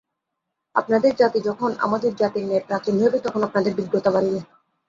[0.75, 4.39] আপনাদের জাতি যখন আমাদের জাতির ন্যায় প্রাচীন হইবে, তখন আপনাদের বিজ্ঞতা বাড়িবে।